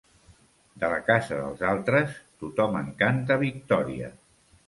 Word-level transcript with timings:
De 0.83 0.87
la 0.93 1.01
casa 1.09 1.35
dels 1.41 1.61
altres, 1.73 2.17
tothom 2.45 2.79
en 2.81 2.89
canta 3.05 3.39
victòria. 3.47 4.13